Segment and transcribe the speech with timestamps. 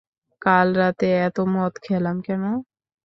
[0.41, 2.51] কাল রাতে এতো মদ খেলাম কেনো!